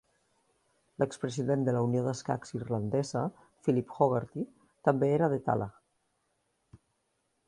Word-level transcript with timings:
L'expresident 1.01 1.65
de 1.65 1.75
la 1.75 1.83
Unió 1.87 2.01
d'escacs 2.07 2.55
irlandesa, 2.59 3.23
Philip 3.67 3.93
Hogarty, 3.97 4.47
també 4.89 5.11
era 5.19 5.29
de 5.35 5.39
Tallaght. 5.51 6.81